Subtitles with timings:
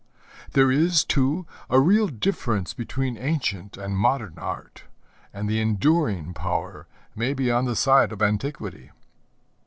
[0.53, 4.85] There is, too, a real difference between ancient and modern art,
[5.31, 8.89] and the enduring power may be on the side of antiquity.